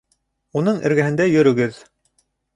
Уның 0.61 0.79
эргәһендә 0.91 1.29
йөрөгөҙ. 1.35 1.79